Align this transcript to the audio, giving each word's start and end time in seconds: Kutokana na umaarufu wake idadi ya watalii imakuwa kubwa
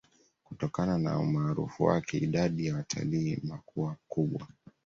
Kutokana 0.43 0.97
na 0.97 1.19
umaarufu 1.19 1.83
wake 1.83 2.17
idadi 2.17 2.65
ya 2.67 2.75
watalii 2.75 3.33
imakuwa 3.33 3.95
kubwa 4.07 4.47